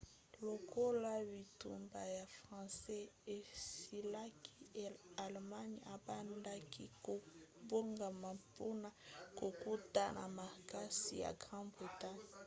lokola 0.47 1.11
bitumba 1.29 2.01
ya 2.15 2.25
france 2.37 2.95
esilaki 3.35 4.53
allemagne 5.23 5.77
ebandaki 5.95 6.85
kobongama 7.05 8.29
mpona 8.39 8.89
kokota 9.39 10.03
na 10.17 10.25
makasi 10.37 11.15
na 11.23 11.29
grande-bretagne 11.41 12.29